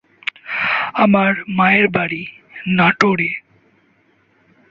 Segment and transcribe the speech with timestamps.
[0.93, 2.21] আমার মায়ের বাড়ি
[2.67, 3.29] নাটোরে।